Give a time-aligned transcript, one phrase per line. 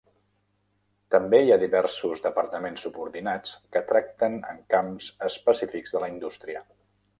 [1.15, 6.69] També hi ha diversos departaments subordinats que tracten amb camps específics de la indústria.